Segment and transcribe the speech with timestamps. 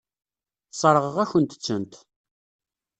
[0.71, 1.93] Sseṛɣeɣ-akent-tent.